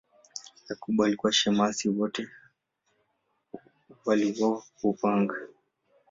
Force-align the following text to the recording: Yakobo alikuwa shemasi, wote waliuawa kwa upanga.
Yakobo 0.69 1.03
alikuwa 1.05 1.31
shemasi, 1.33 1.89
wote 1.89 2.27
waliuawa 4.05 4.63
kwa 4.81 4.89
upanga. 4.89 5.35